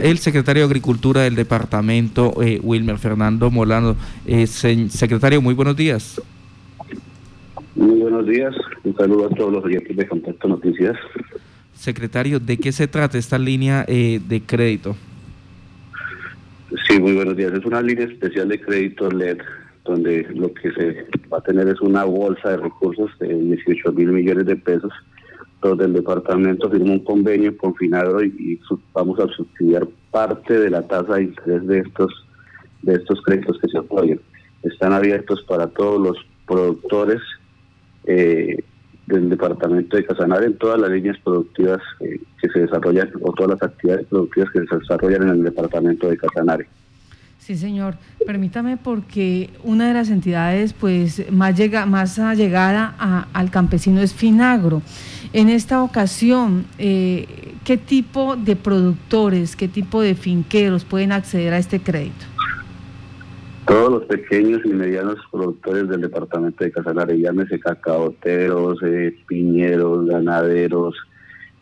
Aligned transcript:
El 0.00 0.18
secretario 0.18 0.62
de 0.62 0.66
Agricultura 0.66 1.22
del 1.22 1.34
departamento, 1.34 2.40
eh, 2.40 2.60
Wilmer 2.62 2.98
Fernando 2.98 3.50
Molano. 3.50 3.96
Eh, 4.26 4.46
secretario, 4.46 5.42
muy 5.42 5.54
buenos 5.54 5.74
días. 5.74 6.22
Muy 7.74 7.98
buenos 7.98 8.24
días. 8.24 8.54
Un 8.84 8.94
saludo 8.94 9.26
a 9.26 9.30
todos 9.30 9.54
los 9.54 9.64
oyentes 9.64 9.96
de 9.96 10.06
Contacto 10.06 10.46
Noticias. 10.46 10.96
Secretario, 11.74 12.38
¿de 12.38 12.58
qué 12.58 12.70
se 12.70 12.86
trata 12.86 13.18
esta 13.18 13.38
línea 13.38 13.84
eh, 13.88 14.20
de 14.24 14.40
crédito? 14.40 14.94
Sí, 16.86 17.00
muy 17.00 17.14
buenos 17.14 17.36
días. 17.36 17.52
Es 17.54 17.64
una 17.64 17.82
línea 17.82 18.04
especial 18.04 18.46
de 18.50 18.60
crédito 18.60 19.10
LED, 19.10 19.38
donde 19.84 20.28
lo 20.32 20.54
que 20.54 20.70
se 20.74 21.06
va 21.28 21.38
a 21.38 21.42
tener 21.42 21.66
es 21.66 21.80
una 21.80 22.04
bolsa 22.04 22.50
de 22.50 22.58
recursos 22.58 23.10
de 23.18 23.34
18 23.34 23.90
mil 23.94 24.12
millones 24.12 24.46
de 24.46 24.54
pesos 24.54 24.92
donde 25.60 25.86
el 25.86 25.92
departamento 25.92 26.70
firmó 26.70 26.92
un 26.92 27.04
convenio 27.04 27.56
con 27.56 27.74
Finagro 27.74 28.22
y, 28.22 28.60
vamos 28.92 29.18
a 29.20 29.28
subsidiar 29.28 29.86
parte 30.10 30.58
de 30.58 30.70
la 30.70 30.82
tasa 30.82 31.16
de 31.16 31.24
interés 31.24 31.66
de 31.66 31.78
estos 31.80 32.24
de 32.82 32.94
estos 32.94 33.20
créditos 33.22 33.58
que 33.58 33.68
se 33.68 33.78
apoyan. 33.78 34.20
Están 34.62 34.92
abiertos 34.92 35.42
para 35.42 35.66
todos 35.66 36.00
los 36.00 36.16
productores 36.46 37.20
eh, 38.04 38.56
del 39.06 39.30
departamento 39.30 39.96
de 39.96 40.04
Casanare 40.04 40.46
en 40.46 40.58
todas 40.58 40.80
las 40.80 40.90
líneas 40.90 41.18
productivas 41.24 41.80
eh, 42.00 42.20
que 42.40 42.48
se 42.50 42.60
desarrollan 42.60 43.10
o 43.22 43.32
todas 43.32 43.58
las 43.60 43.70
actividades 43.70 44.06
productivas 44.06 44.50
que 44.52 44.64
se 44.64 44.76
desarrollan 44.76 45.22
en 45.22 45.28
el 45.30 45.42
departamento 45.44 46.08
de 46.08 46.18
Casanare. 46.18 46.68
Sí, 47.48 47.56
señor. 47.56 47.94
Permítame 48.26 48.76
porque 48.76 49.48
una 49.64 49.88
de 49.88 49.94
las 49.94 50.10
entidades 50.10 50.74
pues 50.74 51.32
más, 51.32 51.56
llega, 51.56 51.86
más 51.86 52.18
allegada 52.18 52.94
al 53.32 53.50
campesino 53.50 54.02
es 54.02 54.12
Finagro. 54.12 54.82
En 55.32 55.48
esta 55.48 55.82
ocasión, 55.82 56.66
eh, 56.76 57.54
¿qué 57.64 57.78
tipo 57.78 58.36
de 58.36 58.54
productores, 58.54 59.56
qué 59.56 59.66
tipo 59.66 60.02
de 60.02 60.14
finqueros 60.14 60.84
pueden 60.84 61.10
acceder 61.10 61.54
a 61.54 61.58
este 61.58 61.80
crédito? 61.80 62.26
Todos 63.66 63.92
los 63.92 64.04
pequeños 64.04 64.60
y 64.66 64.68
medianos 64.68 65.16
productores 65.32 65.88
del 65.88 66.02
departamento 66.02 66.64
de 66.64 66.70
Casanare, 66.70 67.18
llámese 67.18 67.58
cacaoteros, 67.58 68.78
eh, 68.82 69.16
piñeros, 69.26 70.04
ganaderos, 70.04 70.94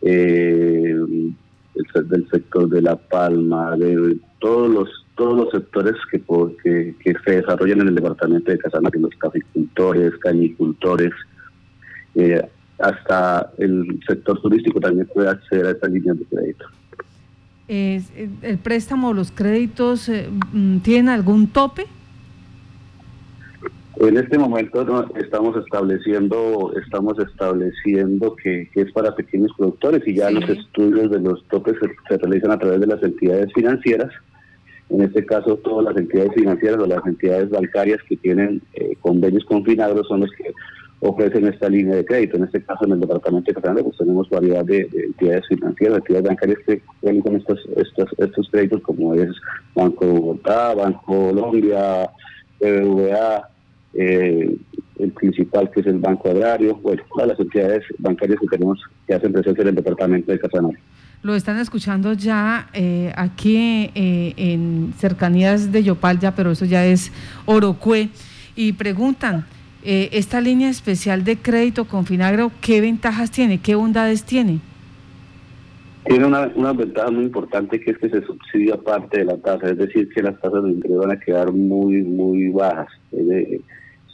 eh, 0.01 0.97
del 2.09 2.29
sector 2.29 2.67
de 2.67 2.81
la 2.81 2.97
palma, 2.97 3.77
de 3.77 4.17
todos 4.39 4.69
los 4.69 5.06
todos 5.17 5.35
los 5.35 5.51
sectores 5.51 5.95
que, 6.11 6.21
que, 7.03 7.13
se 7.25 7.31
desarrollan 7.41 7.81
en 7.81 7.87
el 7.89 7.95
departamento 7.95 8.51
de 8.51 8.59
Casanare, 8.59 8.99
los 8.99 9.15
caficultores, 9.15 10.15
cañicultores, 10.17 11.11
eh, 12.15 12.41
hasta 12.79 13.51
el 13.57 13.99
sector 14.07 14.39
turístico 14.41 14.79
también 14.79 15.07
puede 15.13 15.29
acceder 15.29 15.65
a 15.65 15.71
estas 15.71 15.91
líneas 15.91 16.17
de 16.19 16.25
crédito. 16.25 16.65
¿El 17.67 18.57
préstamo, 18.59 19.13
los 19.13 19.31
créditos, 19.31 20.07
eh, 20.07 20.29
mm, 20.53 20.77
tienen 20.77 21.09
algún 21.09 21.47
tope? 21.47 21.85
En 23.99 24.15
este 24.15 24.37
momento 24.37 25.09
estamos 25.15 25.57
estableciendo 25.57 26.71
estamos 26.79 27.17
estableciendo 27.17 28.35
que, 28.35 28.69
es 28.75 28.91
para 28.91 29.15
pequeños 29.15 29.51
productores 29.57 30.07
y 30.07 30.15
ya 30.15 30.29
los 30.29 30.47
estudios 30.47 31.09
de 31.09 31.19
los 31.19 31.43
topes 31.47 31.75
se, 32.07 32.17
realizan 32.17 32.51
a 32.51 32.59
través 32.59 32.79
de 32.79 32.87
las 32.87 33.01
entidades 33.01 33.51
financieras 33.53 34.11
en 34.89 35.01
este 35.01 35.25
caso, 35.25 35.57
todas 35.57 35.85
las 35.85 35.97
entidades 35.97 36.33
financieras 36.33 36.79
o 36.79 36.85
las 36.85 37.05
entidades 37.05 37.49
bancarias 37.49 37.99
que 38.07 38.15
tienen 38.17 38.61
eh, 38.73 38.95
convenios 39.01 39.43
con 39.45 39.65
Finagro 39.65 40.03
son 40.05 40.21
los 40.21 40.31
que 40.31 40.53
ofrecen 41.01 41.45
esta 41.47 41.69
línea 41.69 41.95
de 41.95 42.05
crédito. 42.05 42.37
En 42.37 42.45
este 42.45 42.63
caso, 42.63 42.85
en 42.85 42.93
el 42.93 43.01
departamento 43.01 43.51
de 43.51 43.55
Cataluña, 43.55 43.83
pues 43.83 43.97
tenemos 43.97 44.29
variedad 44.29 44.63
de, 44.63 44.89
entidades 44.93 45.45
financieras, 45.47 45.97
entidades 45.97 46.27
bancarias 46.27 46.59
que 46.65 46.81
cuentan 47.01 47.21
con 47.21 47.35
estos, 47.35 47.59
estos, 47.75 48.09
estos 48.17 48.49
créditos, 48.49 48.81
como 48.81 49.13
es 49.13 49.29
Banco 49.75 50.05
Bogotá, 50.05 50.73
Banco 50.73 51.01
Colombia, 51.05 52.09
BBVA, 52.59 53.49
eh, 53.93 54.55
el 54.99 55.11
principal 55.11 55.69
que 55.69 55.81
es 55.81 55.87
el 55.87 55.99
Banco 55.99 56.29
Agrario, 56.29 56.75
bueno, 56.77 57.03
todas 57.13 57.27
las 57.27 57.39
entidades 57.39 57.83
bancarias 57.99 58.39
que 58.39 58.47
tenemos 58.47 58.81
que 59.05 59.13
hacen 59.13 59.33
presencia 59.33 59.61
en 59.63 59.67
el 59.69 59.75
departamento 59.75 60.31
de 60.31 60.39
Casanare. 60.39 60.77
Lo 61.23 61.35
están 61.35 61.57
escuchando 61.57 62.13
ya 62.13 62.69
eh, 62.73 63.11
aquí 63.15 63.89
eh, 63.95 64.33
en 64.37 64.93
cercanías 64.97 65.71
de 65.71 65.83
Yopal, 65.83 66.19
ya, 66.19 66.35
pero 66.35 66.51
eso 66.51 66.65
ya 66.65 66.85
es 66.85 67.11
Orocue. 67.45 68.09
Y 68.55 68.73
preguntan, 68.73 69.45
eh, 69.83 70.09
esta 70.11 70.41
línea 70.41 70.69
especial 70.69 71.23
de 71.23 71.37
crédito 71.37 71.85
con 71.85 72.05
Finagro, 72.05 72.51
¿qué 72.61 72.81
ventajas 72.81 73.31
tiene? 73.31 73.59
¿Qué 73.59 73.73
bondades 73.73 74.25
tiene? 74.25 74.59
Tiene 76.05 76.25
una, 76.25 76.73
ventaja 76.73 77.09
muy 77.09 77.25
importante 77.25 77.79
que 77.81 77.91
es 77.91 77.97
que 77.97 78.09
se 78.09 78.21
subsidia 78.21 78.77
parte 78.77 79.17
de 79.19 79.25
la 79.25 79.37
tasa, 79.37 79.69
es 79.69 79.77
decir, 79.77 80.07
que 80.13 80.21
las 80.21 80.39
tasas 80.39 80.63
de 80.63 80.69
interés 80.69 80.97
van 80.97 81.11
a 81.11 81.19
quedar 81.19 81.51
muy, 81.51 82.03
muy 82.03 82.49
bajas. 82.49 82.87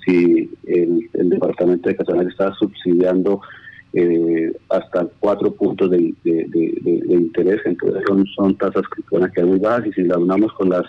si 0.05 0.49
el, 0.67 1.09
el, 1.13 1.29
departamento 1.29 1.89
de 1.89 1.95
Casanare 1.95 2.29
está 2.29 2.53
subsidiando 2.55 3.41
eh, 3.95 4.51
hasta 4.69 5.07
cuatro 5.19 5.53
puntos 5.53 5.91
de, 5.91 6.13
interés, 7.09 7.61
entonces 7.65 8.01
son, 8.07 8.25
son 8.35 8.57
tasas 8.57 8.83
que 8.95 9.03
van 9.11 9.29
a 9.29 9.31
quedar 9.31 9.47
muy 9.47 9.59
bajas 9.59 9.85
y 9.85 9.93
si 9.93 10.03
la 10.03 10.17
unamos 10.17 10.51
con 10.53 10.69
las 10.69 10.83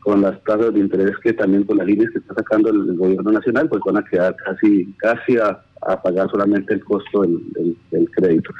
con 0.00 0.20
las 0.20 0.38
tasas 0.44 0.74
de 0.74 0.80
interés 0.80 1.16
que 1.22 1.32
también 1.32 1.64
con 1.64 1.78
las 1.78 1.86
líneas 1.86 2.10
que 2.12 2.18
está 2.18 2.34
sacando 2.34 2.68
el, 2.68 2.94
gobierno 2.94 3.32
nacional, 3.32 3.66
pues 3.70 3.80
van 3.86 3.96
a 3.96 4.04
quedar 4.04 4.36
casi 4.36 4.92
casi 4.98 5.38
a, 5.38 5.58
pagar 6.02 6.30
solamente 6.30 6.74
el 6.74 6.84
costo 6.84 7.22
del, 7.22 7.76
crédito. 8.10 8.50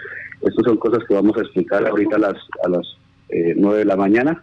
Estas 0.40 0.64
son 0.64 0.78
cosas 0.78 1.04
que 1.06 1.14
vamos 1.14 1.36
a 1.36 1.42
explicar 1.42 1.86
ahorita 1.86 2.16
a 2.16 2.20
las 2.20 2.34
a 2.64 2.68
las 2.70 2.96
eh, 3.28 3.54
9 3.54 3.78
de 3.80 3.84
la 3.84 3.96
mañana. 3.96 4.42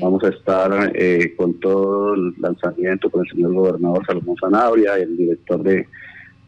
Vamos 0.00 0.24
a 0.24 0.28
estar 0.28 0.92
eh, 0.94 1.34
con 1.36 1.60
todo 1.60 2.14
el 2.14 2.34
lanzamiento 2.38 3.10
con 3.10 3.24
el 3.24 3.30
señor 3.30 3.52
gobernador 3.52 4.04
Salomón 4.06 4.36
Zanabria, 4.40 4.96
el 4.96 5.16
director 5.16 5.62
de, 5.62 5.86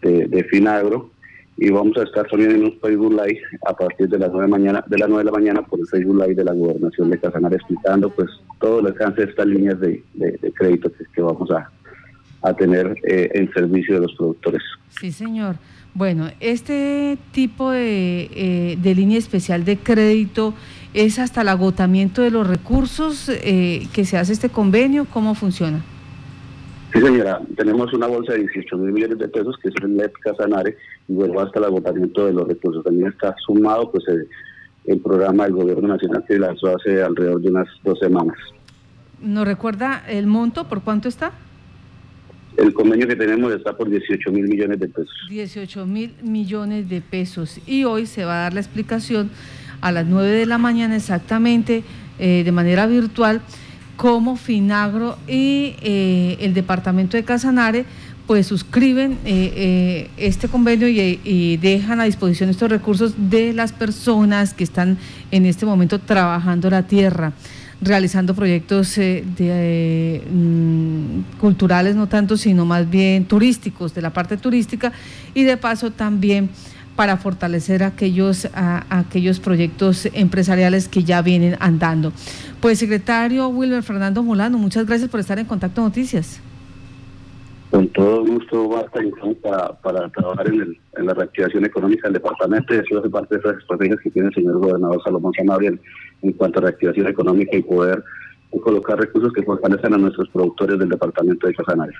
de 0.01 0.45
Finagro, 0.45 1.12
y 1.57 1.71
vamos 1.71 1.97
a 1.97 2.03
estar 2.03 2.27
también 2.29 2.53
en 2.53 2.65
un 2.65 2.79
Facebook 2.81 3.13
Live 3.13 3.41
a 3.67 3.75
partir 3.75 4.09
de 4.09 4.19
las 4.19 4.31
9 4.31 4.47
de, 4.47 4.51
mañana, 4.51 4.85
de 4.87 4.99
las 4.99 5.09
9 5.09 5.25
de 5.25 5.31
la 5.31 5.39
mañana 5.39 5.63
por 5.63 5.79
el 5.79 5.87
Facebook 5.87 6.17
Live 6.17 6.35
de 6.35 6.45
la 6.45 6.53
Gobernación 6.53 7.11
de 7.11 7.19
Casanare 7.19 7.57
explicando 7.57 8.11
pues 8.11 8.31
todo 8.61 8.81
el 8.81 8.87
alcance 8.87 9.23
de 9.23 9.31
estas 9.31 9.47
líneas 9.47 9.79
de, 9.81 10.03
crédito 10.55 10.91
que, 11.15 11.23
vamos 11.23 11.51
a, 11.51 11.71
tener 12.55 12.97
eh, 13.07 13.31
en 13.35 13.53
servicio 13.53 13.95
de 13.95 14.01
los 14.01 14.15
productores. 14.15 14.63
Sí, 14.89 15.13
señor. 15.13 15.57
Bueno, 15.95 16.31
este 16.41 17.19
tipo 17.31 17.71
de, 17.71 18.31
eh, 18.35 18.79
de 18.83 18.95
línea 18.95 19.19
especial 19.19 19.65
de 19.65 19.77
crédito 19.77 20.55
es 20.95 21.19
hasta 21.19 21.43
el 21.43 21.49
agotamiento 21.49 22.23
de 22.23 22.31
los 22.31 22.47
recursos 22.47 23.29
eh, 23.29 23.87
que 23.93 24.05
se 24.05 24.19
hace 24.19 24.33
este 24.33 24.49
convenio. 24.49 25.07
¿Cómo 25.07 25.35
funciona? 25.35 25.83
Sí, 26.93 27.01
señora, 27.01 27.41
tenemos 27.57 27.91
una 27.95 28.07
bolsa 28.07 28.35
de 28.35 28.41
18 28.41 28.77
mil 28.77 28.93
millones 28.93 29.19
de 29.19 29.29
pesos 29.29 29.57
que 29.63 29.69
es 29.69 29.75
el 29.83 29.97
NET 29.97 30.13
Casanare 30.21 30.77
y 31.09 31.15
luego 31.15 31.41
hasta 31.41 31.59
el 31.59 31.65
agotamiento 31.65 32.27
de 32.27 32.35
los 32.35 32.47
recursos. 32.47 32.85
También 32.85 33.09
está 33.09 33.35
sumado 33.47 33.91
pues 33.91 34.05
el, 34.09 35.01
programa 35.01 35.45
del 35.45 35.55
Gobierno 35.55 35.89
Nacional 35.89 36.23
que 36.29 36.39
lanzó 36.39 36.77
hace 36.77 37.03
alrededor 37.03 37.41
de 37.41 37.49
unas 37.49 37.69
dos 37.83 37.99
semanas. 37.99 38.37
¿Nos 39.23 39.47
recuerda 39.47 40.05
el 40.07 40.27
monto? 40.27 40.69
¿Por 40.69 40.83
cuánto 40.83 41.09
está? 41.09 41.33
El 42.59 42.75
convenio 42.75 43.09
que 43.09 43.17
tenemos 43.17 43.53
está 43.55 43.75
por 43.75 43.89
18 43.89 44.31
mil 44.31 44.47
millones 44.47 44.79
de 44.79 44.89
pesos. 44.89 45.15
18 45.31 45.87
mil 45.87 46.15
millones 46.23 46.91
de 46.91 47.01
pesos. 47.01 47.59
Y 47.67 47.85
hoy 47.85 48.05
se 48.05 48.27
va 48.27 48.41
a 48.41 48.43
dar 48.43 48.55
la 48.55 48.61
explicación 48.61 49.31
a 49.81 49.93
las 49.93 50.07
9 50.07 50.29
de 50.29 50.47
la 50.47 50.59
mañana 50.59 50.97
exactamente, 50.97 51.85
eh, 52.19 52.43
de 52.45 52.53
manera 52.53 52.87
virtual 52.87 53.41
como 53.97 54.37
Finagro 54.37 55.19
y 55.29 55.75
eh, 55.83 56.37
el 56.41 56.55
departamento 56.55 57.17
de 57.17 57.25
Casanare 57.25 57.85
pues 58.27 58.47
suscriben 58.47 59.19
eh, 59.25 59.53
eh, 59.57 60.11
este 60.17 60.49
convenio 60.49 60.89
y, 60.89 61.57
dejan 61.57 62.01
a 62.01 62.05
disposición 62.05 62.51
estos 62.51 62.71
recursos 62.71 63.15
de 63.17 63.53
las 63.53 63.73
personas 63.73 64.55
que 64.55 64.65
están 64.65 64.97
en 65.31 65.45
este 65.45 65.67
momento 65.67 65.99
trabajando 65.99 66.71
la 66.71 66.85
tierra, 66.85 67.33
realizando 67.81 68.35
proyectos 68.35 68.97
mm, 68.97 69.41
culturales, 71.41 71.97
no 71.97 72.07
tanto, 72.07 72.37
sino 72.37 72.65
más 72.65 72.89
bien 72.89 73.25
turísticos, 73.25 73.93
de 73.93 74.03
la 74.03 74.13
parte 74.13 74.37
turística, 74.37 74.93
y 75.35 75.43
de 75.43 75.57
paso 75.57 75.91
también 75.91 76.49
para 76.97 77.17
fortalecer 77.17 77.83
aquellos, 77.83 78.49
aquellos 78.55 79.41
proyectos 79.41 80.07
empresariales 80.13 80.89
que 80.89 81.05
ya 81.05 81.23
vienen 81.23 81.57
andando. 81.61 82.13
Pues 82.61 82.79
secretario 82.79 83.49
Wilmer 83.49 83.83
Fernando 83.83 84.23
Molano, 84.23 84.59
muchas 84.59 84.87
gracias 84.87 85.09
por 85.11 85.21
estar 85.21 85.39
en 85.39 85.47
Contacto 85.47 85.81
Noticias. 85.81 86.41
Con 87.71 87.89
todo 87.89 88.23
gusto, 88.27 88.69
Marta, 88.69 89.01
para, 89.43 89.73
para 89.81 90.09
trabajar 90.11 90.47
en, 90.47 90.77
la 91.07 91.15
reactivación 91.15 91.65
económica 91.65 92.07
del 92.07 92.15
departamento 92.15 92.75
y 92.75 92.79
eso 92.79 92.99
hace 92.99 93.09
parte 93.09 93.35
de 93.35 93.41
esas 93.41 93.57
estrategias 93.57 93.99
que 94.01 94.11
tiene 94.11 94.29
el 94.29 94.35
señor 94.35 94.59
gobernador 94.59 95.03
Salomón 95.03 95.33
Sanabria 95.33 95.73
en, 96.21 96.33
cuanto 96.35 96.59
a 96.59 96.63
reactivación 96.63 97.07
económica 97.07 97.57
y 97.57 97.63
poder 97.63 98.05
colocar 98.63 98.99
recursos 98.99 99.33
que 99.33 99.43
fortalezcan 99.43 99.95
a 99.95 99.97
nuestros 99.97 100.29
productores 100.29 100.79
del 100.79 100.91
departamento 100.91 101.47
de 101.47 101.55
Casanare. 101.55 101.95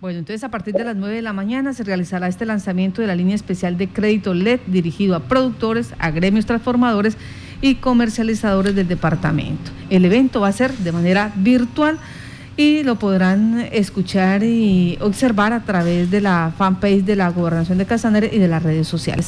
Bueno, 0.00 0.20
entonces 0.20 0.44
a 0.44 0.48
partir 0.48 0.74
de 0.74 0.84
las 0.84 0.94
9 0.94 1.16
de 1.16 1.22
la 1.22 1.32
mañana 1.32 1.72
se 1.72 1.82
realizará 1.82 2.28
este 2.28 2.46
lanzamiento 2.46 3.00
de 3.00 3.08
la 3.08 3.16
línea 3.16 3.34
especial 3.34 3.76
de 3.76 3.88
crédito 3.88 4.32
LED 4.32 4.60
dirigido 4.68 5.16
a 5.16 5.24
productores, 5.24 5.92
a 5.98 6.12
gremios 6.12 6.46
transformadores 6.46 7.16
y 7.60 7.76
comercializadores 7.76 8.76
del 8.76 8.86
departamento. 8.86 9.72
El 9.90 10.04
evento 10.04 10.40
va 10.40 10.48
a 10.48 10.52
ser 10.52 10.72
de 10.72 10.92
manera 10.92 11.32
virtual 11.34 11.98
y 12.56 12.84
lo 12.84 12.94
podrán 12.94 13.68
escuchar 13.72 14.44
y 14.44 14.96
observar 15.00 15.52
a 15.52 15.64
través 15.64 16.12
de 16.12 16.20
la 16.20 16.52
fanpage 16.56 17.02
de 17.02 17.16
la 17.16 17.30
Gobernación 17.30 17.78
de 17.78 17.86
Casanare 17.86 18.30
y 18.32 18.38
de 18.38 18.46
las 18.46 18.62
redes 18.62 18.86
sociales. 18.86 19.26